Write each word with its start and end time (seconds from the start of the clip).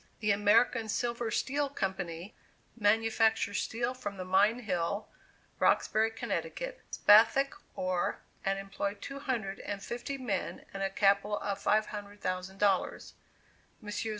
The 0.19 0.31
American 0.31 0.89
Silver 0.89 1.29
Steel 1.29 1.69
Company, 1.69 2.33
manufacture 2.75 3.53
steel 3.53 3.93
from 3.93 4.17
the 4.17 4.25
Mine 4.25 4.61
Hill, 4.61 5.07
Roxbury, 5.59 6.09
Connecticut, 6.09 6.81
Spathic 6.89 7.53
ore, 7.75 8.21
and 8.43 8.57
employ 8.57 8.95
two 8.99 9.19
hundred 9.19 9.59
and 9.59 9.83
fifty 9.83 10.17
men, 10.17 10.65
and 10.73 10.81
a 10.81 10.89
capital 10.89 11.37
of 11.37 11.63
$500,000. 11.63 13.13
Messrs. 13.79 14.07